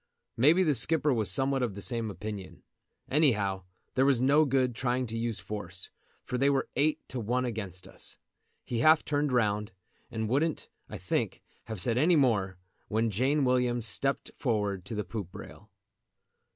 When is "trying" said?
4.73-5.05